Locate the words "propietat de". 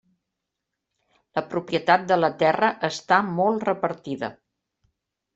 1.51-2.17